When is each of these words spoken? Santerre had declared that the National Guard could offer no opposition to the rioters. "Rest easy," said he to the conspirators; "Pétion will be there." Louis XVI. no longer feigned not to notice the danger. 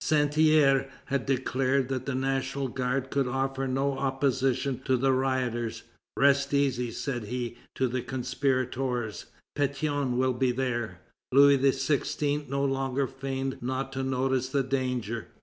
Santerre 0.03 0.89
had 1.05 1.27
declared 1.27 1.87
that 1.89 2.07
the 2.07 2.15
National 2.15 2.67
Guard 2.69 3.11
could 3.11 3.27
offer 3.27 3.67
no 3.67 3.99
opposition 3.99 4.81
to 4.85 4.97
the 4.97 5.13
rioters. 5.13 5.83
"Rest 6.17 6.55
easy," 6.55 6.89
said 6.89 7.25
he 7.25 7.55
to 7.75 7.87
the 7.87 8.01
conspirators; 8.01 9.27
"Pétion 9.55 10.15
will 10.17 10.33
be 10.33 10.51
there." 10.51 11.01
Louis 11.31 11.59
XVI. 11.59 12.49
no 12.49 12.65
longer 12.65 13.05
feigned 13.05 13.59
not 13.61 13.93
to 13.93 14.01
notice 14.01 14.49
the 14.49 14.63
danger. 14.63 15.27